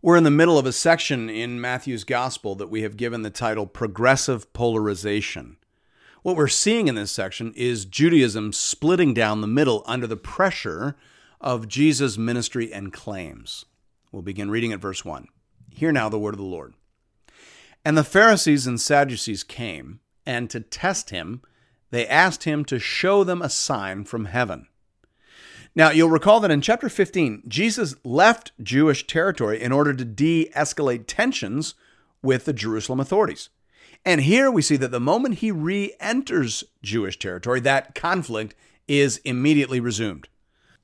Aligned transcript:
We're 0.00 0.16
in 0.16 0.22
the 0.22 0.30
middle 0.30 0.60
of 0.60 0.66
a 0.66 0.72
section 0.72 1.28
in 1.28 1.60
Matthew's 1.60 2.04
Gospel 2.04 2.54
that 2.54 2.70
we 2.70 2.82
have 2.82 2.96
given 2.96 3.22
the 3.22 3.30
title 3.30 3.66
Progressive 3.66 4.52
Polarization. 4.52 5.56
What 6.22 6.36
we're 6.36 6.46
seeing 6.46 6.86
in 6.86 6.94
this 6.94 7.10
section 7.10 7.52
is 7.56 7.84
Judaism 7.84 8.52
splitting 8.52 9.12
down 9.12 9.40
the 9.40 9.48
middle 9.48 9.82
under 9.86 10.06
the 10.06 10.16
pressure 10.16 10.94
of 11.40 11.66
Jesus' 11.66 12.16
ministry 12.16 12.72
and 12.72 12.92
claims. 12.92 13.64
We'll 14.12 14.22
begin 14.22 14.52
reading 14.52 14.72
at 14.72 14.78
verse 14.78 15.04
1. 15.04 15.26
Hear 15.72 15.90
now 15.90 16.08
the 16.08 16.16
word 16.16 16.34
of 16.34 16.38
the 16.38 16.44
Lord. 16.44 16.74
And 17.84 17.98
the 17.98 18.04
Pharisees 18.04 18.68
and 18.68 18.80
Sadducees 18.80 19.42
came, 19.42 19.98
and 20.24 20.48
to 20.50 20.60
test 20.60 21.10
him, 21.10 21.42
they 21.90 22.06
asked 22.06 22.44
him 22.44 22.64
to 22.66 22.78
show 22.78 23.24
them 23.24 23.42
a 23.42 23.50
sign 23.50 24.04
from 24.04 24.26
heaven. 24.26 24.68
Now, 25.78 25.90
you'll 25.90 26.10
recall 26.10 26.40
that 26.40 26.50
in 26.50 26.60
chapter 26.60 26.88
15, 26.88 27.44
Jesus 27.46 27.94
left 28.02 28.50
Jewish 28.60 29.06
territory 29.06 29.62
in 29.62 29.70
order 29.70 29.94
to 29.94 30.04
de 30.04 30.50
escalate 30.56 31.04
tensions 31.06 31.76
with 32.20 32.46
the 32.46 32.52
Jerusalem 32.52 32.98
authorities. 32.98 33.48
And 34.04 34.22
here 34.22 34.50
we 34.50 34.60
see 34.60 34.76
that 34.76 34.90
the 34.90 34.98
moment 34.98 35.36
he 35.36 35.52
re 35.52 35.94
enters 36.00 36.64
Jewish 36.82 37.16
territory, 37.16 37.60
that 37.60 37.94
conflict 37.94 38.56
is 38.88 39.18
immediately 39.18 39.78
resumed. 39.78 40.26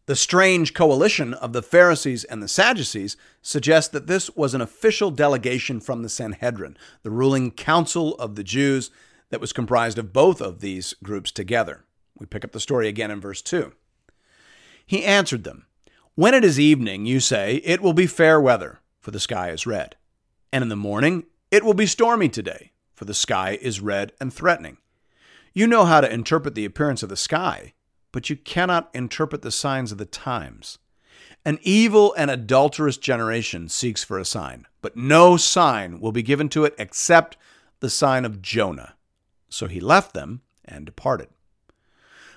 The 0.07 0.15
strange 0.15 0.75
coalition 0.75 1.35
of 1.35 1.53
the 1.53 1.63
Pharisees 1.63 2.23
and 2.23 2.41
the 2.41 2.47
Sadducees 2.47 3.17
suggests 3.43 3.91
that 3.91 4.07
this 4.07 4.31
was 4.37 4.55
an 4.55 4.61
official 4.61 5.11
delegation 5.11 5.81
from 5.81 6.05
the 6.05 6.09
Sanhedrin, 6.09 6.77
the 7.03 7.11
ruling 7.11 7.51
council 7.51 8.15
of 8.19 8.37
the 8.37 8.45
Jews 8.45 8.93
that 9.31 9.41
was 9.41 9.53
comprised 9.53 9.99
of 9.99 10.13
both 10.13 10.41
of 10.41 10.61
these 10.61 10.95
groups 11.03 11.33
together. 11.33 11.83
We 12.17 12.27
pick 12.27 12.45
up 12.45 12.53
the 12.53 12.61
story 12.61 12.87
again 12.87 13.11
in 13.11 13.21
verse 13.21 13.43
2. 13.43 13.73
He 14.87 15.05
answered 15.05 15.45
them, 15.45 15.67
When 16.15 16.35
it 16.35 16.45
is 16.45 16.61
evening, 16.61 17.07
you 17.07 17.21
say, 17.21 17.57
It 17.65 17.81
will 17.81 17.93
be 17.93 18.07
fair 18.07 18.41
weather, 18.41 18.81
for 19.01 19.11
the 19.11 19.21
sky 19.21 19.51
is 19.51 19.67
red. 19.67 19.97
And 20.53 20.63
in 20.63 20.69
the 20.69 20.77
morning, 20.77 21.25
It 21.51 21.65
will 21.65 21.75
be 21.75 21.87
stormy 21.87 22.29
today, 22.29 22.73
for 22.95 23.05
the 23.05 23.15
sky 23.15 23.59
is 23.61 23.81
red 23.81 24.13
and 24.21 24.33
threatening. 24.33 24.79
You 25.53 25.67
know 25.67 25.85
how 25.85 26.01
to 26.01 26.13
interpret 26.13 26.55
the 26.55 26.65
appearance 26.65 27.03
of 27.03 27.09
the 27.09 27.17
sky, 27.17 27.75
but 28.13 28.29
you 28.29 28.37
cannot 28.37 28.91
interpret 28.93 29.43
the 29.43 29.51
signs 29.51 29.93
of 29.93 29.99
the 29.99 30.05
times. 30.05 30.79
An 31.45 31.59
evil 31.63 32.15
and 32.17 32.31
adulterous 32.31 32.97
generation 32.97 33.69
seeks 33.69 34.03
for 34.03 34.19
a 34.19 34.25
sign, 34.25 34.67
but 34.83 34.97
no 34.97 35.37
sign 35.37 36.01
will 36.01 36.13
be 36.13 36.23
given 36.23 36.49
to 36.51 36.65
it 36.65 36.75
except 36.79 37.37
the 37.81 37.91
sign 37.91 38.25
of 38.25 38.41
Jonah. 38.41 38.95
So 39.49 39.67
he 39.67 39.79
left 39.79 40.15
them 40.15 40.41
and 40.65 40.87
departed. 40.87 41.29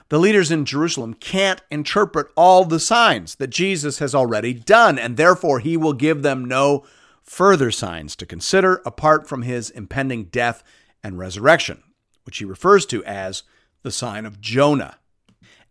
The 0.09 0.19
leaders 0.19 0.51
in 0.51 0.63
Jerusalem 0.63 1.13
can't 1.15 1.61
interpret 1.69 2.27
all 2.35 2.63
the 2.63 2.79
signs 2.79 3.35
that 3.35 3.49
Jesus 3.49 3.99
has 3.99 4.15
already 4.15 4.53
done, 4.53 4.97
and 4.97 5.17
therefore 5.17 5.59
he 5.59 5.75
will 5.75 5.93
give 5.93 6.21
them 6.21 6.45
no 6.45 6.85
further 7.23 7.71
signs 7.71 8.15
to 8.15 8.25
consider 8.25 8.81
apart 8.85 9.27
from 9.27 9.41
his 9.41 9.69
impending 9.69 10.25
death 10.25 10.63
and 11.03 11.19
resurrection, 11.19 11.83
which 12.23 12.37
he 12.37 12.45
refers 12.45 12.85
to 12.85 13.03
as 13.03 13.43
the 13.83 13.91
sign 13.91 14.25
of 14.25 14.39
Jonah. 14.39 14.97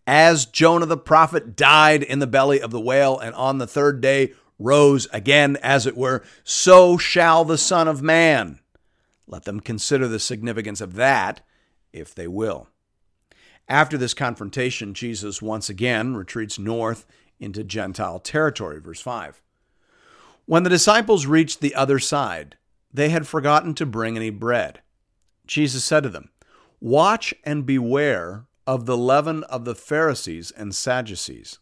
As 0.07 0.45
Jonah 0.45 0.87
the 0.87 0.99
prophet 0.99 1.57
died 1.57 2.03
in 2.03 2.19
the 2.19 2.27
belly 2.27 2.61
of 2.61 2.71
the 2.71 2.81
whale 2.81 3.19
and 3.19 3.35
on 3.35 3.57
the 3.57 3.67
third 3.67 4.03
day 4.03 4.35
rose 4.59 5.09
again, 5.13 5.57
as 5.63 5.87
it 5.87 5.97
were, 5.97 6.23
so 6.45 6.99
shall 6.99 7.45
the 7.45 7.59
Son 7.59 7.89
of 7.89 8.03
Man. 8.03 8.61
Let 9.27 9.45
them 9.45 9.61
consider 9.61 10.07
the 10.07 10.21
significance 10.21 10.83
of 10.83 10.95
that 10.95 11.41
if 11.93 12.15
they 12.15 12.29
will. 12.29 12.69
After 13.69 13.99
this 13.99 14.15
confrontation, 14.15 14.95
Jesus 14.95 15.43
once 15.43 15.69
again 15.69 16.17
retreats 16.17 16.59
north 16.59 17.05
into 17.41 17.65
Gentile 17.65 18.21
territory. 18.21 18.81
Verse 18.81 19.01
5. 19.01 19.43
When 20.47 20.63
the 20.63 20.71
disciples 20.71 21.27
reached 21.27 21.61
the 21.61 21.75
other 21.75 21.99
side, 21.99 22.57
they 22.93 23.09
had 23.09 23.27
forgotten 23.27 23.75
to 23.75 23.87
bring 23.87 24.17
any 24.17 24.31
bread. 24.31 24.81
Jesus 25.47 25.85
said 25.85 26.05
to 26.05 26.09
them, 26.09 26.31
Watch 26.81 27.35
and 27.43 27.67
beware 27.67 28.45
of 28.67 28.87
the 28.87 28.97
leaven 28.97 29.43
of 29.45 29.65
the 29.65 29.75
Pharisees 29.75 30.53
and 30.53 30.75
Sadducees. 30.75 31.59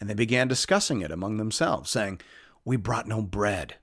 And 0.00 0.08
they 0.08 0.14
began 0.14 0.48
discussing 0.48 1.02
it 1.02 1.10
among 1.10 1.36
themselves, 1.36 1.90
saying, 1.90 2.20
We 2.64 2.76
brought 2.76 3.06
no 3.06 3.20
bread. 3.20 3.76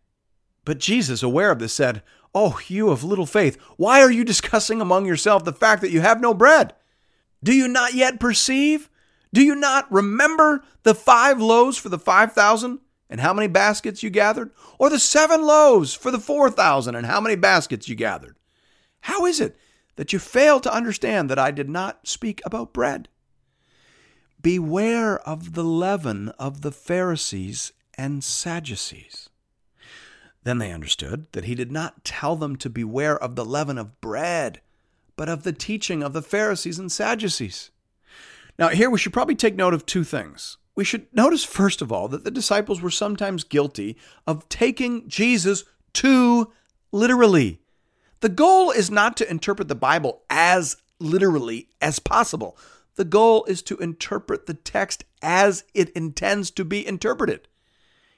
But 0.66 0.80
Jesus, 0.80 1.22
aware 1.22 1.52
of 1.52 1.60
this, 1.60 1.74
said, 1.74 2.02
Oh, 2.34 2.60
you 2.68 2.90
of 2.90 3.04
little 3.04 3.26
faith, 3.28 3.58
why 3.78 4.02
are 4.02 4.12
you 4.12 4.24
discussing 4.24 4.82
among 4.82 5.06
yourself 5.06 5.44
the 5.44 5.54
fact 5.54 5.82
that 5.82 5.92
you 5.92 6.02
have 6.02 6.20
no 6.20 6.34
bread? 6.34 6.74
Do 7.44 7.54
you 7.54 7.68
not 7.68 7.94
yet 7.94 8.20
perceive? 8.20 8.90
Do 9.34 9.44
you 9.44 9.56
not 9.56 9.92
remember 9.92 10.64
the 10.84 10.96
five 10.96 11.42
loaves 11.42 11.78
for 11.78 11.90
the 11.90 12.00
five 12.00 12.34
thousand 12.34 12.80
and 13.10 13.22
how 13.22 13.34
many 13.34 13.48
baskets 13.48 14.04
you 14.04 14.10
gathered? 14.10 14.52
Or 14.80 14.90
the 14.90 15.00
seven 15.00 15.44
loaves 15.44 15.94
for 15.94 16.12
the 16.12 16.20
four 16.20 16.50
thousand 16.50 16.96
and 16.96 17.06
how 17.06 17.22
many 17.22 17.36
baskets 17.36 17.88
you 17.88 17.96
gathered? 17.96 18.38
How 19.02 19.26
is 19.26 19.40
it 19.40 19.58
that 19.96 20.14
you 20.14 20.20
fail 20.20 20.60
to 20.60 20.74
understand 20.74 21.30
that 21.30 21.40
I 21.40 21.52
did 21.52 21.70
not 21.70 22.08
speak 22.08 22.42
about 22.46 22.74
bread? 22.74 23.10
Beware 24.42 25.20
of 25.20 25.54
the 25.54 25.64
leaven 25.64 26.30
of 26.40 26.62
the 26.62 26.72
Pharisees 26.72 27.74
and 27.98 28.24
Sadducees. 28.24 29.30
Then 30.44 30.60
they 30.60 30.72
understood 30.72 31.28
that 31.34 31.46
he 31.46 31.56
did 31.56 31.72
not 31.72 32.06
tell 32.06 32.36
them 32.36 32.56
to 32.58 32.70
beware 32.70 33.18
of 33.18 33.36
the 33.36 33.44
leaven 33.44 33.78
of 33.78 34.00
bread 34.00 34.62
but 35.18 35.28
of 35.28 35.44
the 35.44 35.52
teaching 35.52 36.02
of 36.02 36.14
the 36.14 36.22
Pharisees 36.22 36.80
and 36.80 36.90
Sadducees. 36.90 37.72
Now, 38.58 38.70
here 38.70 38.90
we 38.90 38.98
should 38.98 39.14
probably 39.14 39.36
take 39.36 39.56
note 39.56 39.74
of 39.74 39.86
two 39.86 40.06
things. 40.06 40.58
We 40.76 40.86
should 40.86 41.08
notice, 41.12 41.44
first 41.44 41.82
of 41.82 41.92
all, 41.92 42.08
that 42.08 42.24
the 42.24 42.32
disciples 42.32 42.82
were 42.82 42.92
sometimes 42.92 43.44
guilty 43.44 43.98
of 44.26 44.48
taking 44.48 45.10
Jesus 45.10 45.66
too 45.92 46.54
literally. 46.92 47.60
The 48.22 48.30
goal 48.30 48.72
is 48.72 48.90
not 48.90 49.18
to 49.18 49.30
interpret 49.30 49.68
the 49.68 49.76
Bible 49.76 50.22
as 50.30 50.78
literally 51.00 51.70
as 51.82 52.00
possible. 52.00 52.58
The 52.96 53.06
goal 53.06 53.46
is 53.46 53.62
to 53.64 53.78
interpret 53.78 54.46
the 54.46 54.54
text 54.54 55.04
as 55.22 55.64
it 55.74 55.90
intends 55.90 56.50
to 56.52 56.66
be 56.66 56.86
interpreted. 56.86 57.48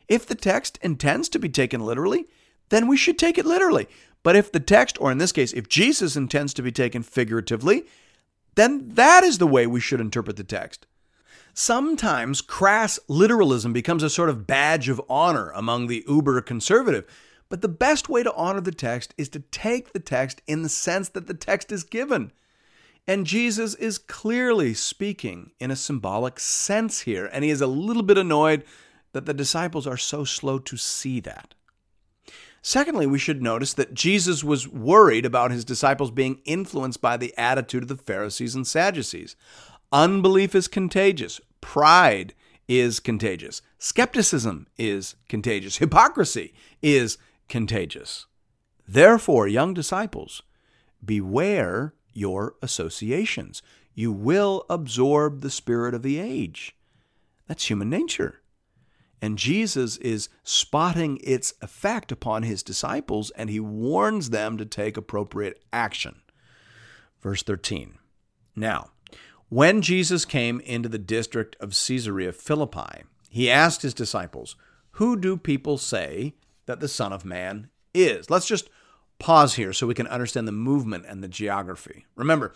If 0.08 0.26
the 0.26 0.36
text 0.36 0.80
intends 0.82 1.30
to 1.30 1.40
be 1.40 1.50
taken 1.50 1.82
literally, 1.82 2.28
then 2.70 2.88
we 2.88 2.98
should 2.98 3.20
take 3.20 3.38
it 3.38 3.46
literally. 3.46 3.88
But 4.24 4.36
if 4.36 4.52
the 4.52 4.60
text, 4.60 4.98
or 5.00 5.12
in 5.12 5.18
this 5.18 5.32
case, 5.32 5.54
if 5.54 5.70
Jesus 5.70 6.16
intends 6.16 6.54
to 6.56 6.62
be 6.62 6.72
taken 6.72 7.04
figuratively, 7.04 7.86
then 8.56 8.90
that 8.96 9.24
is 9.24 9.38
the 9.38 9.48
way 9.48 9.66
we 9.66 9.80
should 9.80 10.02
interpret 10.02 10.36
the 10.36 10.44
text. 10.44 10.86
Sometimes 11.54 12.42
crass 12.42 13.00
literalism 13.08 13.74
becomes 13.74 14.04
a 14.04 14.10
sort 14.10 14.30
of 14.30 14.46
badge 14.46 14.90
of 14.90 15.02
honor 15.10 15.52
among 15.52 15.88
the 15.88 16.04
uber 16.08 16.40
conservative. 16.42 17.06
But 17.50 17.62
the 17.62 17.68
best 17.68 18.10
way 18.10 18.22
to 18.24 18.34
honor 18.36 18.62
the 18.62 18.72
text 18.72 19.14
is 19.18 19.28
to 19.30 19.40
take 19.40 19.92
the 19.92 20.00
text 20.00 20.42
in 20.46 20.62
the 20.62 20.70
sense 20.70 21.10
that 21.10 21.28
the 21.28 21.34
text 21.34 21.72
is 21.72 21.84
given. 21.84 22.32
And 23.08 23.26
Jesus 23.26 23.74
is 23.74 23.98
clearly 23.98 24.76
speaking 24.76 25.52
in 25.60 25.72
a 25.72 25.76
symbolic 25.76 26.40
sense 26.40 27.02
here, 27.02 27.26
and 27.26 27.44
he 27.44 27.50
is 27.50 27.62
a 27.62 27.68
little 27.68 28.04
bit 28.04 28.20
annoyed 28.20 28.64
that 29.14 29.26
the 29.26 29.34
disciples 29.34 29.88
are 29.88 29.98
so 29.98 30.24
slow 30.24 30.60
to 30.60 30.78
see 30.78 31.20
that. 31.22 31.56
Secondly, 32.70 33.08
we 33.08 33.18
should 33.18 33.42
notice 33.42 33.74
that 33.74 33.96
Jesus 33.96 34.44
was 34.44 34.68
worried 34.68 35.26
about 35.26 35.50
his 35.50 35.66
disciples 35.66 36.12
being 36.12 36.40
influenced 36.46 37.02
by 37.02 37.18
the 37.18 37.36
attitude 37.36 37.82
of 37.82 37.90
the 37.90 37.98
Pharisees 37.98 38.54
and 38.54 38.68
Sadducees. 38.68 39.36
Unbelief 39.92 40.54
is 40.54 40.68
contagious, 40.68 41.42
pride 41.62 42.36
is 42.68 43.00
contagious, 43.00 43.64
skepticism 43.80 44.68
is 44.78 45.16
contagious, 45.28 45.78
hypocrisy 45.78 46.54
is 46.80 47.18
contagious. 47.48 48.28
Therefore, 48.88 49.48
young 49.48 49.74
disciples, 49.74 50.44
beware 51.04 51.96
your 52.14 52.54
associations. 52.62 53.64
You 53.96 54.12
will 54.12 54.68
absorb 54.70 55.42
the 55.42 55.50
spirit 55.50 55.96
of 55.96 56.04
the 56.04 56.20
age. 56.20 56.76
That's 57.48 57.68
human 57.68 57.90
nature. 57.90 58.42
And 59.22 59.38
Jesus 59.38 59.98
is 59.98 60.30
spotting 60.44 61.20
its 61.24 61.54
effect 61.62 62.12
upon 62.12 62.44
his 62.44 62.64
disciples, 62.64 63.32
and 63.32 63.50
he 63.50 63.60
warns 63.60 64.30
them 64.30 64.58
to 64.58 64.66
take 64.66 64.96
appropriate 64.96 65.62
action. 65.74 66.22
Verse 67.22 67.44
13 67.44 67.96
Now, 68.56 68.92
when 69.50 69.82
Jesus 69.82 70.26
came 70.26 70.60
into 70.62 70.88
the 70.88 70.98
district 70.98 71.56
of 71.60 71.72
Caesarea 71.72 72.32
Philippi, 72.32 73.04
he 73.30 73.50
asked 73.50 73.82
his 73.82 73.94
disciples, 73.94 74.56
Who 74.92 75.18
do 75.18 75.36
people 75.36 75.78
say 75.78 76.36
that 76.70 76.80
the 76.80 76.88
Son 76.88 77.12
of 77.12 77.26
Man 77.26 77.70
is. 77.96 78.30
Let's 78.30 78.46
just 78.48 78.70
pause 79.18 79.56
here 79.56 79.74
so 79.74 79.88
we 79.88 79.96
can 79.96 80.08
understand 80.08 80.48
the 80.48 80.52
movement 80.52 81.06
and 81.08 81.24
the 81.24 81.28
geography. 81.28 82.06
Remember, 82.16 82.54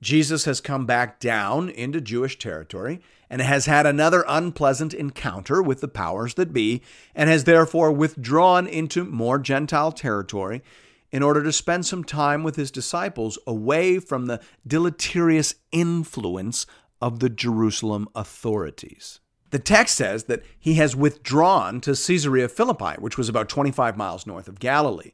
Jesus 0.00 0.44
has 0.44 0.60
come 0.60 0.86
back 0.86 1.18
down 1.18 1.68
into 1.68 2.00
Jewish 2.00 2.38
territory 2.38 3.00
and 3.28 3.42
has 3.42 3.66
had 3.66 3.84
another 3.84 4.24
unpleasant 4.28 4.94
encounter 4.94 5.60
with 5.60 5.80
the 5.80 5.88
powers 5.88 6.34
that 6.34 6.52
be 6.52 6.82
and 7.14 7.28
has 7.28 7.44
therefore 7.44 7.92
withdrawn 7.92 8.66
into 8.66 9.04
more 9.04 9.38
Gentile 9.38 9.92
territory 9.92 10.62
in 11.10 11.22
order 11.22 11.42
to 11.42 11.52
spend 11.52 11.86
some 11.86 12.04
time 12.04 12.42
with 12.42 12.56
his 12.56 12.70
disciples 12.70 13.38
away 13.46 13.98
from 13.98 14.26
the 14.26 14.40
deleterious 14.66 15.54
influence 15.72 16.66
of 17.00 17.20
the 17.20 17.30
Jerusalem 17.30 18.08
authorities. 18.14 19.20
The 19.50 19.58
text 19.58 19.96
says 19.96 20.24
that 20.24 20.42
he 20.58 20.74
has 20.74 20.94
withdrawn 20.94 21.80
to 21.82 21.92
Caesarea 21.92 22.48
Philippi, 22.48 23.00
which 23.00 23.16
was 23.16 23.28
about 23.28 23.48
25 23.48 23.96
miles 23.96 24.26
north 24.26 24.48
of 24.48 24.60
Galilee. 24.60 25.12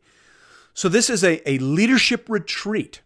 So 0.72 0.88
this 0.88 1.08
is 1.08 1.22
a, 1.22 1.48
a 1.48 1.58
leadership 1.58 2.28
retreat. 2.28 3.00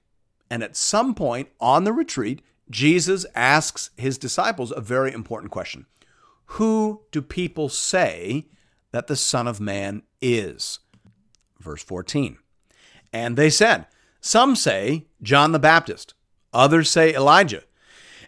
And 0.50 0.62
at 0.62 0.76
some 0.76 1.14
point 1.14 1.48
on 1.60 1.84
the 1.84 1.92
retreat, 1.92 2.42
Jesus 2.70 3.24
asks 3.34 3.90
his 3.96 4.18
disciples 4.18 4.72
a 4.74 4.80
very 4.80 5.12
important 5.12 5.50
question 5.50 5.86
Who 6.46 7.02
do 7.10 7.22
people 7.22 7.68
say 7.68 8.46
that 8.92 9.06
the 9.06 9.16
Son 9.16 9.46
of 9.46 9.60
Man 9.60 10.02
is? 10.20 10.80
Verse 11.60 11.82
14. 11.82 12.38
And 13.12 13.36
they 13.36 13.50
said, 13.50 13.86
Some 14.20 14.54
say 14.54 15.06
John 15.22 15.52
the 15.52 15.58
Baptist, 15.58 16.14
others 16.52 16.90
say 16.90 17.14
Elijah, 17.14 17.62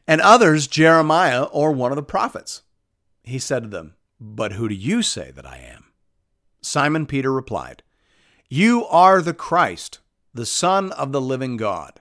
and 0.07 0.21
others 0.21 0.67
Jeremiah 0.67 1.45
or 1.45 1.73
one 1.73 1.93
of 1.93 1.97
the 1.97 2.03
prophets. 2.03 2.63
He 3.23 3.39
said 3.39 3.65
to 3.65 3.69
them, 3.69 3.95
But 4.19 4.53
who 4.53 4.69
do 4.69 4.75
you 4.75 5.03
say 5.03 5.31
that 5.33 5.47
I 5.47 5.59
am? 5.59 5.85
Simon 6.63 7.07
Peter 7.07 7.33
replied, 7.33 7.83
You 8.49 8.87
are 8.87 9.23
the 9.23 9.35
Christ, 9.35 10.01
the 10.33 10.47
Son 10.47 10.93
of 10.93 11.13
the 11.13 11.21
living 11.21 11.57
God. 11.57 12.01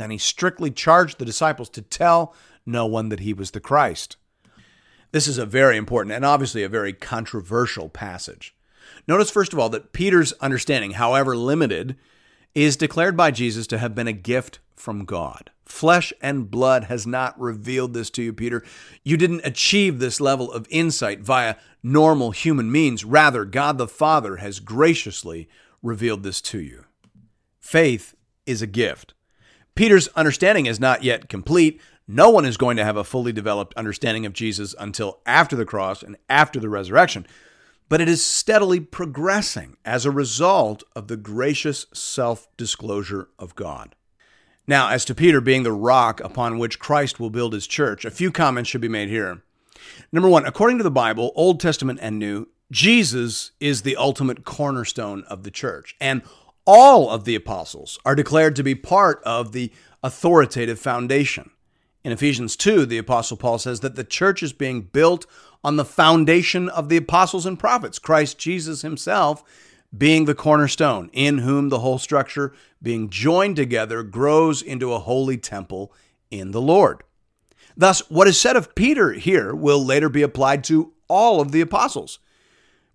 Then 0.00 0.10
he 0.10 0.16
strictly 0.16 0.70
charged 0.70 1.18
the 1.18 1.26
disciples 1.26 1.68
to 1.70 1.82
tell 1.82 2.34
no 2.64 2.86
one 2.86 3.10
that 3.10 3.20
he 3.20 3.34
was 3.34 3.50
the 3.50 3.60
Christ. 3.60 4.16
This 5.12 5.28
is 5.28 5.36
a 5.36 5.44
very 5.44 5.76
important 5.76 6.14
and 6.14 6.24
obviously 6.24 6.62
a 6.62 6.70
very 6.70 6.94
controversial 6.94 7.90
passage. 7.90 8.56
Notice, 9.06 9.30
first 9.30 9.52
of 9.52 9.58
all, 9.58 9.68
that 9.68 9.92
Peter's 9.92 10.32
understanding, 10.40 10.92
however 10.92 11.36
limited, 11.36 11.96
is 12.54 12.78
declared 12.78 13.14
by 13.14 13.30
Jesus 13.30 13.66
to 13.66 13.76
have 13.76 13.94
been 13.94 14.08
a 14.08 14.14
gift 14.14 14.58
from 14.74 15.04
God. 15.04 15.50
Flesh 15.66 16.14
and 16.22 16.50
blood 16.50 16.84
has 16.84 17.06
not 17.06 17.38
revealed 17.38 17.92
this 17.92 18.08
to 18.08 18.22
you, 18.22 18.32
Peter. 18.32 18.64
You 19.04 19.18
didn't 19.18 19.44
achieve 19.44 19.98
this 19.98 20.18
level 20.18 20.50
of 20.50 20.66
insight 20.70 21.20
via 21.20 21.56
normal 21.82 22.30
human 22.30 22.72
means. 22.72 23.04
Rather, 23.04 23.44
God 23.44 23.76
the 23.76 23.86
Father 23.86 24.36
has 24.36 24.60
graciously 24.60 25.46
revealed 25.82 26.22
this 26.22 26.40
to 26.40 26.58
you. 26.58 26.86
Faith 27.60 28.14
is 28.46 28.62
a 28.62 28.66
gift. 28.66 29.12
Peter's 29.74 30.08
understanding 30.08 30.66
is 30.66 30.80
not 30.80 31.02
yet 31.02 31.28
complete. 31.28 31.80
No 32.06 32.30
one 32.30 32.44
is 32.44 32.56
going 32.56 32.76
to 32.76 32.84
have 32.84 32.96
a 32.96 33.04
fully 33.04 33.32
developed 33.32 33.74
understanding 33.74 34.26
of 34.26 34.32
Jesus 34.32 34.74
until 34.78 35.20
after 35.26 35.56
the 35.56 35.64
cross 35.64 36.02
and 36.02 36.16
after 36.28 36.58
the 36.58 36.68
resurrection 36.68 37.26
but 37.90 38.00
it 38.00 38.08
is 38.08 38.22
steadily 38.22 38.80
progressing 38.80 39.76
as 39.84 40.06
a 40.06 40.10
result 40.10 40.82
of 40.96 41.08
the 41.08 41.16
gracious 41.18 41.86
self 41.92 42.48
disclosure 42.56 43.28
of 43.38 43.56
God. 43.56 43.96
Now, 44.66 44.88
as 44.88 45.04
to 45.06 45.14
Peter 45.14 45.40
being 45.40 45.64
the 45.64 45.72
rock 45.72 46.20
upon 46.20 46.58
which 46.58 46.78
Christ 46.78 47.18
will 47.18 47.30
build 47.30 47.52
his 47.52 47.66
church, 47.66 48.04
a 48.04 48.10
few 48.10 48.30
comments 48.30 48.70
should 48.70 48.80
be 48.80 48.88
made 48.88 49.08
here. 49.08 49.42
Number 50.12 50.28
one, 50.28 50.46
according 50.46 50.78
to 50.78 50.84
the 50.84 50.90
Bible, 50.90 51.32
Old 51.34 51.58
Testament 51.58 51.98
and 52.00 52.18
New, 52.18 52.46
Jesus 52.70 53.50
is 53.58 53.82
the 53.82 53.96
ultimate 53.96 54.44
cornerstone 54.44 55.24
of 55.24 55.42
the 55.42 55.50
church, 55.50 55.96
and 56.00 56.22
all 56.66 57.10
of 57.10 57.24
the 57.24 57.34
apostles 57.34 57.98
are 58.04 58.14
declared 58.14 58.56
to 58.56 58.62
be 58.62 58.74
part 58.74 59.22
of 59.24 59.52
the 59.52 59.72
authoritative 60.02 60.78
foundation. 60.78 61.50
In 62.02 62.12
Ephesians 62.12 62.56
2, 62.56 62.86
the 62.86 62.98
Apostle 62.98 63.36
Paul 63.36 63.58
says 63.58 63.80
that 63.80 63.94
the 63.94 64.04
church 64.04 64.42
is 64.42 64.52
being 64.52 64.82
built 64.82 65.26
on 65.62 65.76
the 65.76 65.84
foundation 65.84 66.68
of 66.68 66.88
the 66.88 66.96
apostles 66.96 67.44
and 67.44 67.58
prophets, 67.58 67.98
Christ 67.98 68.38
Jesus 68.38 68.82
himself 68.82 69.44
being 69.96 70.24
the 70.24 70.34
cornerstone, 70.34 71.10
in 71.12 71.38
whom 71.38 71.68
the 71.68 71.80
whole 71.80 71.98
structure, 71.98 72.52
being 72.82 73.10
joined 73.10 73.56
together, 73.56 74.02
grows 74.02 74.62
into 74.62 74.92
a 74.92 75.00
holy 75.00 75.36
temple 75.36 75.92
in 76.30 76.52
the 76.52 76.60
Lord. 76.60 77.02
Thus, 77.76 78.00
what 78.10 78.28
is 78.28 78.40
said 78.40 78.56
of 78.56 78.74
Peter 78.74 79.12
here 79.12 79.54
will 79.54 79.84
later 79.84 80.08
be 80.08 80.22
applied 80.22 80.64
to 80.64 80.92
all 81.08 81.40
of 81.40 81.50
the 81.52 81.60
apostles. 81.60 82.18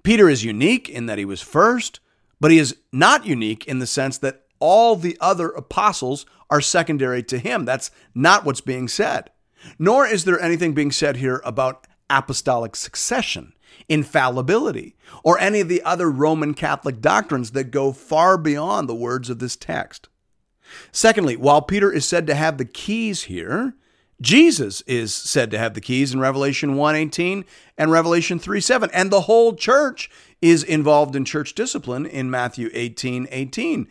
Peter 0.03 0.29
is 0.29 0.43
unique 0.43 0.87
in 0.87 1.05
that 1.07 1.17
he 1.17 1.25
was 1.25 1.41
first, 1.41 1.99
but 2.39 2.51
he 2.51 2.57
is 2.57 2.75
not 2.91 3.25
unique 3.25 3.65
in 3.65 3.79
the 3.79 3.87
sense 3.87 4.17
that 4.19 4.43
all 4.59 4.95
the 4.95 5.17
other 5.19 5.49
apostles 5.49 6.25
are 6.49 6.61
secondary 6.61 7.23
to 7.23 7.37
him. 7.37 7.65
That's 7.65 7.91
not 8.13 8.45
what's 8.45 8.61
being 8.61 8.87
said. 8.87 9.31
Nor 9.79 10.05
is 10.05 10.25
there 10.25 10.39
anything 10.39 10.73
being 10.73 10.91
said 10.91 11.17
here 11.17 11.41
about 11.43 11.87
apostolic 12.09 12.75
succession, 12.75 13.53
infallibility, 13.89 14.95
or 15.23 15.39
any 15.39 15.59
of 15.59 15.69
the 15.69 15.81
other 15.83 16.09
Roman 16.09 16.53
Catholic 16.53 17.01
doctrines 17.01 17.51
that 17.51 17.71
go 17.71 17.91
far 17.91 18.37
beyond 18.37 18.87
the 18.87 18.95
words 18.95 19.29
of 19.29 19.39
this 19.39 19.55
text. 19.55 20.07
Secondly, 20.91 21.35
while 21.35 21.61
Peter 21.61 21.91
is 21.91 22.05
said 22.05 22.27
to 22.27 22.35
have 22.35 22.57
the 22.57 22.65
keys 22.65 23.23
here, 23.23 23.75
Jesus 24.21 24.81
is 24.81 25.13
said 25.13 25.51
to 25.51 25.57
have 25.57 25.73
the 25.73 25.81
keys 25.81 26.13
in 26.13 26.19
Revelation 26.19 26.75
1:18 26.75 27.43
and 27.77 27.91
Revelation 27.91 28.39
3:7 28.39 28.89
and 28.93 29.11
the 29.11 29.21
whole 29.21 29.55
church 29.55 30.09
is 30.41 30.63
involved 30.63 31.15
in 31.15 31.25
church 31.25 31.53
discipline 31.55 32.05
in 32.05 32.29
Matthew 32.29 32.69
18:18. 32.73 33.27
18. 33.31 33.87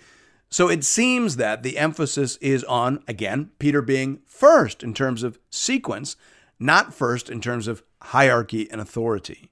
So 0.50 0.68
it 0.68 0.84
seems 0.84 1.36
that 1.36 1.62
the 1.62 1.78
emphasis 1.78 2.36
is 2.36 2.62
on 2.64 3.02
again 3.08 3.50
Peter 3.58 3.82
being 3.82 4.20
first 4.26 4.82
in 4.82 4.94
terms 4.94 5.22
of 5.22 5.38
sequence, 5.50 6.16
not 6.58 6.94
first 6.94 7.28
in 7.28 7.40
terms 7.40 7.66
of 7.66 7.82
hierarchy, 8.02 8.70
and 8.70 8.80
authority. 8.80 9.50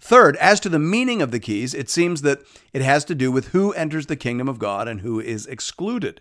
Third, 0.00 0.36
as 0.36 0.58
to 0.60 0.68
the 0.68 0.78
meaning 0.78 1.22
of 1.22 1.30
the 1.30 1.38
keys, 1.38 1.74
it 1.74 1.88
seems 1.88 2.22
that 2.22 2.40
it 2.72 2.82
has 2.82 3.04
to 3.04 3.14
do 3.14 3.30
with 3.30 3.48
who 3.48 3.72
enters 3.72 4.06
the 4.06 4.16
kingdom 4.16 4.48
of 4.48 4.58
God 4.58 4.88
and 4.88 5.00
who 5.00 5.20
is 5.20 5.46
excluded. 5.46 6.20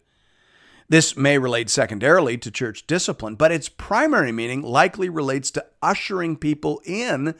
This 0.89 1.15
may 1.15 1.37
relate 1.37 1.69
secondarily 1.69 2.37
to 2.37 2.51
church 2.51 2.85
discipline, 2.85 3.35
but 3.35 3.51
its 3.51 3.69
primary 3.69 4.31
meaning 4.31 4.61
likely 4.61 5.09
relates 5.09 5.49
to 5.51 5.65
ushering 5.81 6.35
people 6.35 6.81
in 6.85 7.33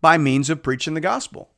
by 0.00 0.16
means 0.18 0.48
of 0.48 0.62
preaching 0.62 0.94
the 0.94 1.00
gospel. 1.00 1.51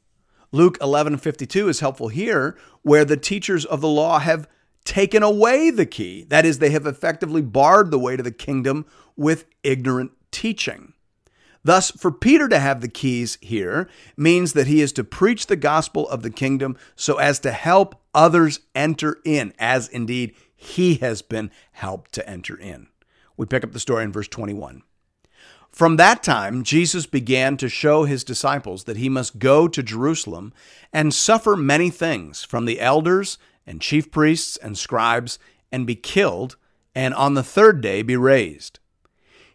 Luke 0.54 0.78
11:52 0.78 1.68
is 1.68 1.80
helpful 1.80 2.06
here 2.06 2.56
where 2.82 3.04
the 3.04 3.16
teachers 3.16 3.64
of 3.64 3.80
the 3.80 3.88
law 3.88 4.20
have 4.20 4.46
taken 4.84 5.20
away 5.20 5.68
the 5.68 5.84
key. 5.84 6.26
That 6.28 6.46
is 6.46 6.60
they 6.60 6.70
have 6.70 6.86
effectively 6.86 7.42
barred 7.42 7.90
the 7.90 7.98
way 7.98 8.16
to 8.16 8.22
the 8.22 8.30
kingdom 8.30 8.86
with 9.16 9.46
ignorant 9.64 10.12
teaching. 10.30 10.92
Thus, 11.64 11.90
for 11.90 12.12
Peter 12.12 12.46
to 12.48 12.60
have 12.60 12.82
the 12.82 12.88
keys 12.88 13.36
here 13.40 13.88
means 14.16 14.52
that 14.52 14.68
he 14.68 14.80
is 14.80 14.92
to 14.92 15.02
preach 15.02 15.48
the 15.48 15.56
gospel 15.56 16.08
of 16.08 16.22
the 16.22 16.30
kingdom 16.30 16.76
so 16.94 17.16
as 17.16 17.40
to 17.40 17.50
help 17.50 18.00
others 18.14 18.60
enter 18.76 19.18
in, 19.24 19.54
as 19.58 19.88
indeed 19.88 20.36
he 20.54 20.94
has 20.96 21.20
been 21.20 21.50
helped 21.72 22.12
to 22.12 22.30
enter 22.30 22.56
in. 22.56 22.86
We 23.36 23.46
pick 23.46 23.64
up 23.64 23.72
the 23.72 23.80
story 23.80 24.04
in 24.04 24.12
verse 24.12 24.28
21. 24.28 24.84
From 25.74 25.96
that 25.96 26.22
time, 26.22 26.62
Jesus 26.62 27.04
began 27.04 27.56
to 27.56 27.68
show 27.68 28.04
his 28.04 28.22
disciples 28.22 28.84
that 28.84 28.96
he 28.96 29.08
must 29.08 29.40
go 29.40 29.66
to 29.66 29.82
Jerusalem 29.82 30.52
and 30.92 31.12
suffer 31.12 31.56
many 31.56 31.90
things 31.90 32.44
from 32.44 32.64
the 32.64 32.78
elders 32.78 33.38
and 33.66 33.80
chief 33.80 34.12
priests 34.12 34.56
and 34.56 34.78
scribes 34.78 35.36
and 35.72 35.84
be 35.84 35.96
killed, 35.96 36.54
and 36.94 37.12
on 37.12 37.34
the 37.34 37.42
third 37.42 37.80
day 37.80 38.02
be 38.02 38.16
raised. 38.16 38.78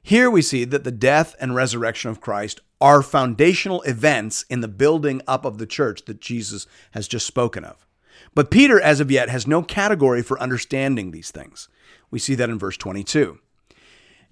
Here 0.03 0.29
we 0.29 0.41
see 0.41 0.65
that 0.65 0.83
the 0.83 0.91
death 0.91 1.38
and 1.39 1.55
resurrection 1.55 2.11
of 2.11 2.19
Christ 2.19 2.59
are 2.81 3.01
foundational 3.01 3.81
events 3.83 4.43
in 4.49 4.59
the 4.59 4.67
building 4.67 5.21
up 5.25 5.45
of 5.45 5.57
the 5.57 5.65
church 5.65 6.03
that 6.03 6.19
Jesus 6.19 6.67
has 6.91 7.07
just 7.07 7.27
spoken 7.27 7.63
of. 7.63 7.88
But 8.35 8.51
Peter, 8.51 8.81
as 8.81 8.99
of 8.99 9.09
yet, 9.09 9.29
has 9.29 9.47
no 9.47 9.63
category 9.63 10.21
for 10.21 10.38
understanding 10.41 11.11
these 11.11 11.31
things. 11.31 11.69
We 12.11 12.19
see 12.19 12.35
that 12.35 12.49
in 12.49 12.59
verse 12.59 12.75
22. 12.75 13.39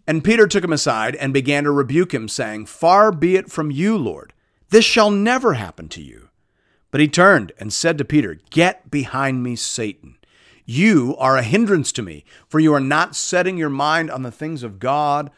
And 0.07 0.23
Peter 0.23 0.47
took 0.47 0.63
him 0.63 0.71
aside 0.71 1.15
and 1.17 1.33
began 1.33 1.65
to 1.65 1.71
rebuke 1.71 2.13
him, 2.13 2.29
saying, 2.29 2.67
Far 2.67 3.11
be 3.11 3.35
it 3.35 3.51
from 3.51 3.69
you, 3.69 3.97
Lord, 3.97 4.33
this 4.69 4.85
shall 4.85 5.11
never 5.11 5.53
happen 5.55 5.89
to 5.89 6.01
you. 6.01 6.29
But 6.91 7.01
he 7.01 7.09
turned 7.09 7.51
and 7.59 7.73
said 7.73 7.97
to 7.97 8.05
Peter, 8.05 8.39
Get 8.49 8.89
behind 8.89 9.43
me, 9.43 9.57
Satan. 9.57 10.17
You 10.65 11.15
are 11.17 11.37
a 11.37 11.43
hindrance 11.43 11.91
to 11.93 12.01
me, 12.01 12.23
for 12.47 12.59
you 12.59 12.73
are 12.73 12.79
not 12.79 13.15
setting 13.15 13.57
your 13.57 13.69
mind 13.69 14.09
on 14.09 14.23
the 14.23 14.31
things 14.31 14.63
of 14.63 14.79
God, 14.79 15.29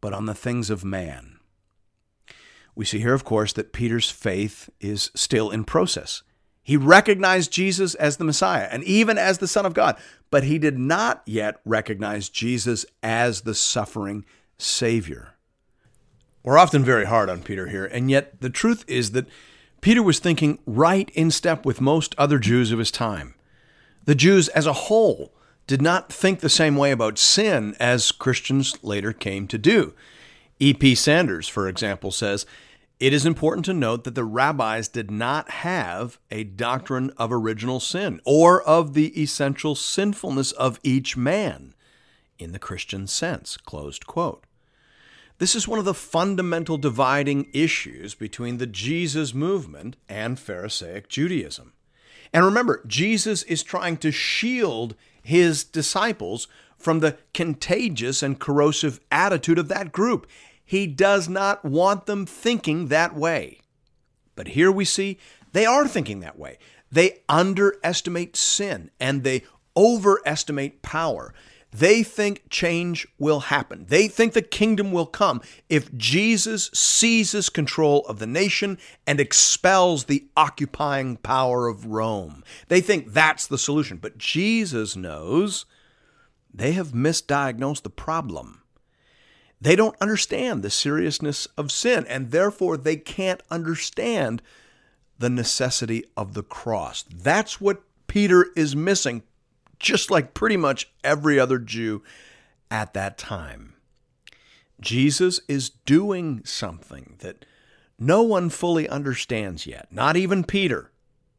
but 0.00 0.12
on 0.12 0.26
the 0.26 0.34
things 0.34 0.70
of 0.70 0.84
man. 0.84 1.38
We 2.76 2.84
see 2.84 3.00
here, 3.00 3.14
of 3.14 3.24
course, 3.24 3.52
that 3.52 3.72
Peter's 3.72 4.10
faith 4.10 4.70
is 4.80 5.10
still 5.14 5.50
in 5.50 5.64
process. 5.64 6.22
He 6.64 6.78
recognized 6.78 7.52
Jesus 7.52 7.94
as 7.94 8.16
the 8.16 8.24
Messiah 8.24 8.68
and 8.70 8.82
even 8.84 9.18
as 9.18 9.38
the 9.38 9.46
Son 9.46 9.66
of 9.66 9.74
God, 9.74 9.96
but 10.30 10.44
he 10.44 10.58
did 10.58 10.78
not 10.78 11.22
yet 11.26 11.60
recognize 11.66 12.30
Jesus 12.30 12.86
as 13.02 13.42
the 13.42 13.54
suffering 13.54 14.24
Savior. 14.56 15.34
We're 16.42 16.58
often 16.58 16.82
very 16.82 17.04
hard 17.04 17.28
on 17.28 17.42
Peter 17.42 17.68
here, 17.68 17.84
and 17.84 18.10
yet 18.10 18.40
the 18.40 18.50
truth 18.50 18.84
is 18.88 19.12
that 19.12 19.28
Peter 19.82 20.02
was 20.02 20.18
thinking 20.18 20.58
right 20.66 21.10
in 21.10 21.30
step 21.30 21.66
with 21.66 21.82
most 21.82 22.14
other 22.16 22.38
Jews 22.38 22.72
of 22.72 22.78
his 22.78 22.90
time. 22.90 23.34
The 24.06 24.14
Jews 24.14 24.48
as 24.48 24.66
a 24.66 24.72
whole 24.72 25.34
did 25.66 25.82
not 25.82 26.10
think 26.10 26.40
the 26.40 26.48
same 26.48 26.76
way 26.76 26.90
about 26.90 27.18
sin 27.18 27.76
as 27.78 28.10
Christians 28.10 28.82
later 28.82 29.12
came 29.12 29.46
to 29.48 29.58
do. 29.58 29.92
E.P. 30.58 30.94
Sanders, 30.94 31.48
for 31.48 31.68
example, 31.68 32.10
says 32.10 32.46
it 33.00 33.12
is 33.12 33.26
important 33.26 33.64
to 33.66 33.74
note 33.74 34.04
that 34.04 34.14
the 34.14 34.24
rabbis 34.24 34.88
did 34.88 35.10
not 35.10 35.50
have 35.50 36.18
a 36.30 36.44
doctrine 36.44 37.10
of 37.16 37.32
original 37.32 37.80
sin 37.80 38.20
or 38.24 38.62
of 38.62 38.94
the 38.94 39.20
essential 39.20 39.74
sinfulness 39.74 40.52
of 40.52 40.78
each 40.82 41.16
man 41.16 41.74
in 42.38 42.52
the 42.52 42.58
Christian 42.58 43.06
sense. 43.06 43.56
Closed 43.56 44.06
quote. 44.06 44.44
This 45.38 45.56
is 45.56 45.66
one 45.66 45.80
of 45.80 45.84
the 45.84 45.94
fundamental 45.94 46.78
dividing 46.78 47.48
issues 47.52 48.14
between 48.14 48.58
the 48.58 48.68
Jesus 48.68 49.34
movement 49.34 49.96
and 50.08 50.38
Pharisaic 50.38 51.08
Judaism. 51.08 51.72
And 52.32 52.44
remember, 52.44 52.82
Jesus 52.86 53.42
is 53.44 53.62
trying 53.62 53.96
to 53.98 54.12
shield 54.12 54.94
his 55.22 55.64
disciples 55.64 56.46
from 56.78 57.00
the 57.00 57.16
contagious 57.32 58.22
and 58.22 58.38
corrosive 58.38 59.00
attitude 59.10 59.58
of 59.58 59.68
that 59.68 59.90
group. 59.90 60.26
He 60.64 60.86
does 60.86 61.28
not 61.28 61.64
want 61.64 62.06
them 62.06 62.26
thinking 62.26 62.88
that 62.88 63.14
way. 63.14 63.60
But 64.34 64.48
here 64.48 64.72
we 64.72 64.84
see 64.84 65.18
they 65.52 65.66
are 65.66 65.86
thinking 65.86 66.20
that 66.20 66.38
way. 66.38 66.58
They 66.90 67.20
underestimate 67.28 68.36
sin 68.36 68.90
and 68.98 69.22
they 69.22 69.42
overestimate 69.76 70.82
power. 70.82 71.34
They 71.74 72.04
think 72.04 72.48
change 72.50 73.04
will 73.18 73.40
happen. 73.40 73.86
They 73.88 74.06
think 74.06 74.32
the 74.32 74.42
kingdom 74.42 74.92
will 74.92 75.06
come 75.06 75.42
if 75.68 75.92
Jesus 75.96 76.70
seizes 76.72 77.48
control 77.48 78.06
of 78.06 78.20
the 78.20 78.28
nation 78.28 78.78
and 79.08 79.18
expels 79.18 80.04
the 80.04 80.28
occupying 80.36 81.16
power 81.16 81.66
of 81.66 81.86
Rome. 81.86 82.44
They 82.68 82.80
think 82.80 83.12
that's 83.12 83.48
the 83.48 83.58
solution. 83.58 83.96
But 83.96 84.18
Jesus 84.18 84.94
knows 84.94 85.66
they 86.52 86.72
have 86.72 86.92
misdiagnosed 86.92 87.82
the 87.82 87.90
problem. 87.90 88.62
They 89.60 89.76
don't 89.76 89.96
understand 90.00 90.62
the 90.62 90.70
seriousness 90.70 91.46
of 91.56 91.72
sin, 91.72 92.06
and 92.08 92.30
therefore 92.30 92.76
they 92.76 92.96
can't 92.96 93.42
understand 93.50 94.42
the 95.18 95.30
necessity 95.30 96.04
of 96.16 96.34
the 96.34 96.42
cross. 96.42 97.04
That's 97.04 97.60
what 97.60 97.82
Peter 98.06 98.48
is 98.56 98.76
missing, 98.76 99.22
just 99.78 100.10
like 100.10 100.34
pretty 100.34 100.56
much 100.56 100.92
every 101.02 101.38
other 101.38 101.58
Jew 101.58 102.02
at 102.70 102.94
that 102.94 103.16
time. 103.16 103.74
Jesus 104.80 105.40
is 105.48 105.70
doing 105.70 106.42
something 106.44 107.16
that 107.20 107.46
no 107.98 108.22
one 108.22 108.50
fully 108.50 108.88
understands 108.88 109.66
yet, 109.66 109.88
not 109.90 110.16
even 110.16 110.44
Peter. 110.44 110.90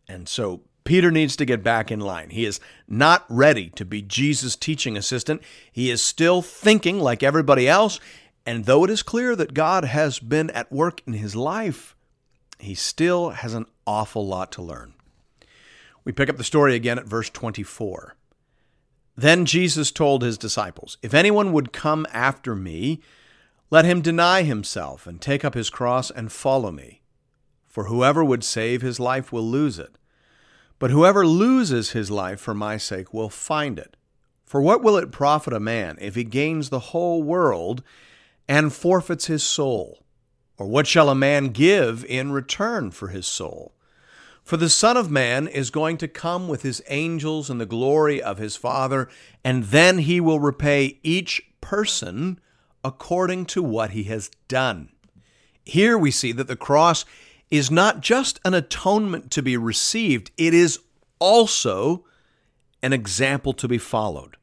And 0.08 0.28
so 0.28 0.62
Peter 0.86 1.10
needs 1.10 1.36
to 1.36 1.46
get 1.46 1.64
back 1.64 1.92
in 1.92 2.00
line. 2.00 2.30
He 2.30 2.46
is 2.46 2.60
not 2.88 3.26
ready 3.28 3.70
to 3.72 3.84
be 3.84 4.04
Jesus' 4.04 4.56
teaching 4.56 4.96
assistant. 4.96 5.42
He 5.72 5.90
is 5.90 6.02
still 6.02 6.44
thinking 6.44 7.00
like 7.00 7.24
everybody 7.24 7.68
else. 7.68 8.00
And 8.46 8.66
though 8.66 8.84
it 8.84 8.92
is 8.92 9.02
clear 9.02 9.36
that 9.36 9.56
God 9.56 9.84
has 9.84 10.20
been 10.20 10.52
at 10.52 10.72
work 10.72 11.02
in 11.08 11.14
his 11.14 11.36
life, 11.36 11.96
he 12.60 12.76
still 12.76 13.32
has 13.32 13.56
an 13.56 13.66
awful 13.88 14.26
lot 14.28 14.52
to 14.54 14.62
learn. 14.62 14.94
We 16.04 16.12
pick 16.12 16.30
up 16.30 16.38
the 16.38 16.44
story 16.44 16.76
again 16.76 17.00
at 17.00 17.08
verse 17.08 17.32
24. 17.32 18.16
Then 19.18 19.46
Jesus 19.46 19.92
told 19.92 20.22
his 20.22 20.38
disciples, 20.38 21.00
If 21.02 21.16
anyone 21.16 21.52
would 21.52 21.74
come 21.74 22.06
after 22.14 22.54
me, 22.54 23.02
let 23.72 23.86
him 23.86 24.02
deny 24.02 24.44
himself 24.44 25.08
and 25.08 25.20
take 25.20 25.44
up 25.44 25.56
his 25.56 25.72
cross 25.72 26.12
and 26.12 26.32
follow 26.32 26.72
me. 26.72 27.02
For 27.68 27.86
whoever 27.86 28.24
would 28.24 28.44
save 28.44 28.84
his 28.84 29.00
life 29.00 29.34
will 29.34 29.42
lose 29.50 29.80
it 29.80 29.98
but 30.80 30.92
whoever 30.92 31.26
loses 31.26 31.92
his 31.92 32.12
life 32.12 32.40
for 32.40 32.54
my 32.54 32.78
sake 32.78 33.14
will 33.14 33.30
find 33.30 33.80
it. 33.80 33.96
For 34.46 34.62
what 34.62 34.84
will 34.84 34.98
it 34.98 35.12
profit 35.12 35.54
a 35.54 35.60
man 35.60 35.98
if 36.00 36.16
he 36.16 36.24
gains 36.24 36.70
the 36.70 36.80
whole 36.80 37.24
world 37.24 37.84
and 38.48 38.74
forfeits 38.74 39.26
his 39.26 39.44
soul? 39.44 40.04
Or 40.58 40.68
what 40.68 40.88
shall 40.88 41.10
a 41.10 41.16
man 41.16 41.50
give 41.50 42.06
in 42.06 42.32
return 42.32 42.92
for 42.92 43.10
his 43.10 43.28
soul? 43.28 43.74
For 44.44 44.58
the 44.58 44.70
Son 44.70 44.96
of 44.96 45.10
Man 45.10 45.48
is 45.48 45.72
going 45.72 45.98
to 45.98 46.08
come 46.08 46.48
with 46.48 46.62
his 46.62 46.84
angels 46.88 47.50
in 47.50 47.58
the 47.58 47.66
glory 47.66 48.22
of 48.22 48.38
his 48.38 48.56
Father, 48.56 49.10
and 49.44 49.66
then 49.66 49.98
he 49.98 50.22
will 50.22 50.40
repay 50.40 51.00
each 51.02 51.42
person 51.62 52.40
according 52.84 53.48
to 53.48 53.64
what 53.64 53.90
he 53.90 54.04
has 54.04 54.30
done. 54.48 54.90
Here 55.64 55.98
we 55.98 56.12
see 56.12 56.32
that 56.34 56.46
the 56.46 56.56
cross 56.56 57.06
is 57.52 57.70
not 57.72 58.02
just 58.02 58.40
an 58.44 58.54
atonement 58.54 59.32
to 59.32 59.42
be 59.42 59.58
received, 59.58 60.32
it 60.38 60.54
is 60.54 60.80
also 61.20 62.06
an 62.82 62.94
example 62.94 63.54
to 63.54 63.68
be 63.68 63.78
followed. 63.78 64.38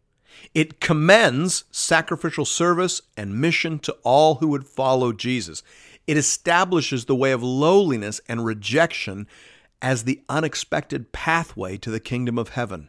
It 0.55 0.81
commends 0.81 1.65
sacrificial 1.71 2.45
service 2.45 3.03
and 3.17 3.41
mission 3.41 3.79
to 3.81 3.97
all 4.03 4.37
who 4.37 4.49
would 4.49 4.67
follow 4.67 5.13
Jesus. 5.13 5.63
It 6.07 6.17
establishes 6.17 7.05
the 7.05 7.17
way 7.17 7.33
of 7.33 7.43
lowliness 7.43 8.21
and 8.29 8.45
rejection 8.45 9.27
as 9.81 10.05
the 10.05 10.23
unexpected 10.29 11.13
pathway 11.13 11.77
to 11.79 11.91
the 11.91 12.01
kingdom 12.01 12.39
of 12.39 12.51
heaven. 12.51 12.89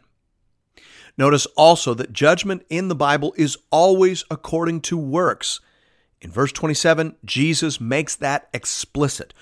Notice 1.16 1.46
also 1.56 1.94
that 1.94 2.12
judgment 2.12 2.64
in 2.68 2.88
the 2.88 2.94
Bible 2.94 3.34
is 3.36 3.56
always 3.70 4.24
according 4.30 4.80
to 4.82 4.98
works. 4.98 5.60
In 6.20 6.30
verse 6.30 6.52
27, 6.52 7.16
Jesus 7.24 7.80
makes 7.80 8.16
that 8.16 8.48
explicit. 8.52 9.32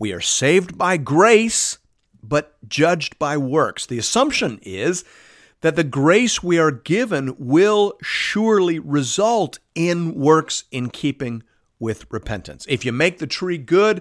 We 0.00 0.14
are 0.14 0.20
saved 0.22 0.78
by 0.78 0.96
grace, 0.96 1.76
but 2.22 2.56
judged 2.66 3.18
by 3.18 3.36
works. 3.36 3.84
The 3.84 3.98
assumption 3.98 4.58
is 4.62 5.04
that 5.60 5.76
the 5.76 5.84
grace 5.84 6.42
we 6.42 6.58
are 6.58 6.70
given 6.70 7.36
will 7.38 7.98
surely 8.00 8.78
result 8.78 9.58
in 9.74 10.14
works 10.14 10.64
in 10.70 10.88
keeping 10.88 11.42
with 11.78 12.06
repentance. 12.10 12.64
If 12.66 12.86
you 12.86 12.92
make 12.92 13.18
the 13.18 13.26
tree 13.26 13.58
good, 13.58 14.00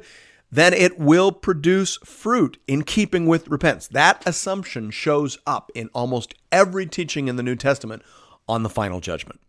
then 0.49 0.73
it 0.73 0.97
will 0.97 1.33
produce 1.33 1.97
fruit 1.97 2.57
in 2.65 2.83
keeping 2.83 3.27
with 3.27 3.49
repentance. 3.49 3.87
That 3.89 4.23
assumption 4.25 4.91
shows 4.91 5.37
up 5.45 5.69
in 5.75 5.89
almost 5.93 6.33
every 6.49 6.85
teaching 6.85 7.27
in 7.27 7.35
the 7.35 7.43
New 7.43 7.57
Testament 7.57 8.03
on 8.47 8.63
the 8.63 8.69
final 8.69 9.01
judgment. 9.01 9.41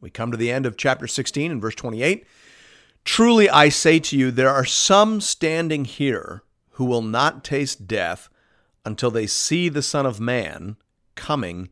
We 0.00 0.08
come 0.08 0.30
to 0.30 0.38
the 0.38 0.50
end 0.50 0.64
of 0.64 0.78
chapter 0.78 1.06
16 1.06 1.50
and 1.50 1.60
verse 1.60 1.74
28. 1.74 2.26
Truly 3.04 3.50
I 3.50 3.68
say 3.68 3.98
to 3.98 4.16
you, 4.16 4.30
there 4.30 4.50
are 4.50 4.64
some 4.64 5.20
standing 5.20 5.84
here 5.84 6.42
who 6.72 6.84
will 6.84 7.02
not 7.02 7.44
taste 7.44 7.86
death 7.86 8.28
until 8.84 9.10
they 9.10 9.26
see 9.26 9.68
the 9.68 9.82
Son 9.82 10.06
of 10.06 10.20
Man 10.20 10.76
coming 11.14 11.68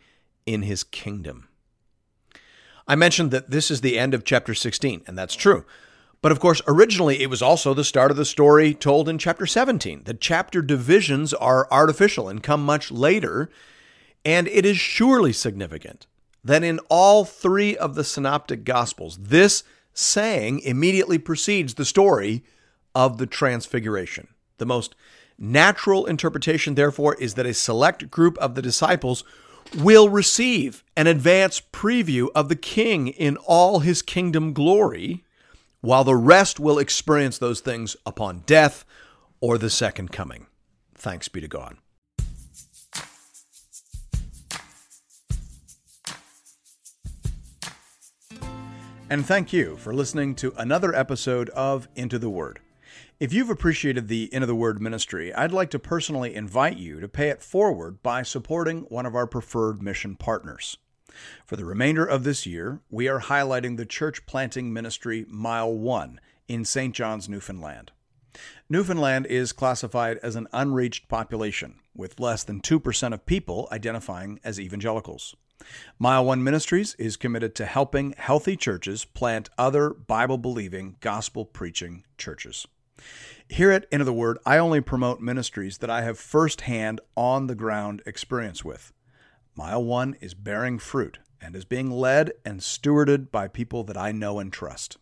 in 0.46 0.62
his 0.62 0.84
kingdom. 0.84 1.48
I 2.86 2.96
mentioned 2.96 3.30
that 3.30 3.50
this 3.50 3.70
is 3.70 3.80
the 3.80 3.98
end 3.98 4.14
of 4.14 4.24
chapter 4.24 4.54
16, 4.54 5.02
and 5.06 5.16
that's 5.16 5.36
true. 5.36 5.64
But 6.22 6.32
of 6.32 6.40
course, 6.40 6.60
originally 6.66 7.22
it 7.22 7.30
was 7.30 7.40
also 7.40 7.72
the 7.72 7.84
start 7.84 8.10
of 8.10 8.16
the 8.16 8.24
story 8.24 8.74
told 8.74 9.08
in 9.08 9.16
chapter 9.16 9.46
17. 9.46 10.02
The 10.04 10.14
chapter 10.14 10.60
divisions 10.60 11.32
are 11.32 11.68
artificial 11.70 12.28
and 12.28 12.42
come 12.42 12.64
much 12.64 12.90
later, 12.90 13.48
and 14.24 14.46
it 14.48 14.66
is 14.66 14.76
surely 14.76 15.32
significant 15.32 16.06
that 16.44 16.64
in 16.64 16.78
all 16.88 17.24
three 17.24 17.76
of 17.76 17.94
the 17.94 18.04
synoptic 18.04 18.64
gospels, 18.64 19.18
this 19.18 19.62
saying 19.94 20.60
immediately 20.60 21.18
precedes 21.18 21.74
the 21.74 21.84
story 21.84 22.42
of 22.94 23.18
the 23.18 23.26
Transfiguration. 23.26 24.28
The 24.58 24.66
most 24.66 24.94
natural 25.38 26.06
interpretation, 26.06 26.74
therefore, 26.74 27.14
is 27.14 27.34
that 27.34 27.46
a 27.46 27.54
select 27.54 28.10
group 28.10 28.36
of 28.38 28.54
the 28.54 28.62
disciples 28.62 29.24
will 29.76 30.08
receive 30.08 30.84
an 30.96 31.06
advance 31.06 31.60
preview 31.72 32.28
of 32.34 32.48
the 32.48 32.56
King 32.56 33.08
in 33.08 33.36
all 33.38 33.80
his 33.80 34.02
kingdom 34.02 34.52
glory, 34.52 35.24
while 35.80 36.04
the 36.04 36.16
rest 36.16 36.60
will 36.60 36.78
experience 36.78 37.38
those 37.38 37.60
things 37.60 37.96
upon 38.04 38.42
death 38.46 38.84
or 39.40 39.56
the 39.56 39.70
second 39.70 40.12
coming. 40.12 40.46
Thanks 40.94 41.28
be 41.28 41.40
to 41.40 41.48
God. 41.48 41.76
And 49.10 49.26
thank 49.26 49.52
you 49.52 49.76
for 49.76 49.92
listening 49.92 50.36
to 50.36 50.54
another 50.56 50.94
episode 50.94 51.50
of 51.50 51.88
Into 51.96 52.16
the 52.16 52.30
Word. 52.30 52.60
If 53.18 53.32
you've 53.32 53.50
appreciated 53.50 54.06
the 54.06 54.32
Into 54.32 54.46
the 54.46 54.54
Word 54.54 54.80
ministry, 54.80 55.34
I'd 55.34 55.50
like 55.50 55.70
to 55.70 55.80
personally 55.80 56.32
invite 56.32 56.76
you 56.76 57.00
to 57.00 57.08
pay 57.08 57.28
it 57.28 57.42
forward 57.42 58.04
by 58.04 58.22
supporting 58.22 58.82
one 58.82 59.06
of 59.06 59.16
our 59.16 59.26
preferred 59.26 59.82
mission 59.82 60.14
partners. 60.14 60.76
For 61.44 61.56
the 61.56 61.64
remainder 61.64 62.06
of 62.06 62.22
this 62.22 62.46
year, 62.46 62.82
we 62.88 63.08
are 63.08 63.22
highlighting 63.22 63.78
the 63.78 63.84
church 63.84 64.26
planting 64.26 64.72
ministry 64.72 65.26
Mile 65.28 65.72
1 65.72 66.20
in 66.46 66.64
St. 66.64 66.94
John's, 66.94 67.28
Newfoundland. 67.28 67.90
Newfoundland 68.68 69.26
is 69.26 69.50
classified 69.50 70.18
as 70.18 70.36
an 70.36 70.46
unreached 70.52 71.08
population, 71.08 71.80
with 71.96 72.20
less 72.20 72.44
than 72.44 72.60
2% 72.60 73.12
of 73.12 73.26
people 73.26 73.66
identifying 73.72 74.38
as 74.44 74.60
evangelicals. 74.60 75.34
Mile 75.98 76.24
One 76.24 76.42
Ministries 76.42 76.94
is 76.94 77.16
committed 77.16 77.54
to 77.56 77.66
helping 77.66 78.14
healthy 78.16 78.56
churches 78.56 79.04
plant 79.04 79.50
other 79.58 79.90
Bible 79.90 80.38
believing, 80.38 80.96
gospel 81.00 81.44
preaching 81.44 82.04
churches. 82.16 82.66
Here 83.48 83.70
at 83.70 83.86
Into 83.90 84.04
the 84.04 84.12
Word, 84.12 84.38
I 84.46 84.58
only 84.58 84.80
promote 84.80 85.20
ministries 85.20 85.78
that 85.78 85.90
I 85.90 86.02
have 86.02 86.18
firsthand 86.18 87.00
on 87.16 87.46
the 87.46 87.54
ground 87.54 88.02
experience 88.06 88.64
with. 88.64 88.92
Mile 89.56 89.82
One 89.82 90.14
is 90.20 90.34
bearing 90.34 90.78
fruit 90.78 91.18
and 91.40 91.56
is 91.56 91.64
being 91.64 91.90
led 91.90 92.32
and 92.44 92.60
stewarded 92.60 93.30
by 93.30 93.48
people 93.48 93.84
that 93.84 93.96
I 93.96 94.12
know 94.12 94.38
and 94.38 94.52
trust. 94.52 94.98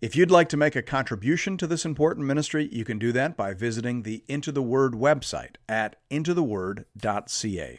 If 0.00 0.16
you'd 0.16 0.30
like 0.30 0.48
to 0.48 0.56
make 0.56 0.74
a 0.74 0.82
contribution 0.82 1.56
to 1.58 1.66
this 1.66 1.84
important 1.84 2.26
ministry, 2.26 2.68
you 2.72 2.84
can 2.84 2.98
do 2.98 3.12
that 3.12 3.36
by 3.36 3.54
visiting 3.54 4.02
the 4.02 4.24
Into 4.26 4.50
the 4.50 4.62
Word 4.62 4.94
website 4.94 5.56
at 5.68 5.96
intotheword.ca. 6.10 7.78